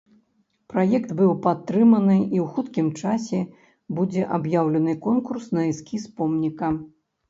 [0.73, 3.45] Праект быў падтрыманы і ў хуткім часе
[4.01, 6.77] будзе аб'яўлены конкурс на эскіз помніка.